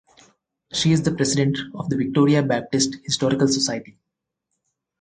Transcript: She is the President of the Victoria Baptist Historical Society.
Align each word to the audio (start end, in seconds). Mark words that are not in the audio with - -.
She 0.73 0.91
is 0.93 1.03
the 1.03 1.11
President 1.13 1.59
of 1.75 1.87
the 1.91 1.95
Victoria 1.95 2.41
Baptist 2.41 2.95
Historical 3.05 3.47
Society. 3.47 3.99